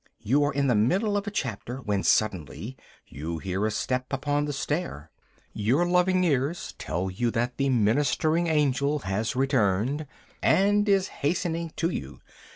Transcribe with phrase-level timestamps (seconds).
[0.21, 4.45] You are in the middle of a chapter, when suddenly you hear a step upon
[4.45, 5.11] the stair.
[5.53, 10.07] Your loving ears tell you that your wife has returned,
[10.41, 12.19] and is hastening to you.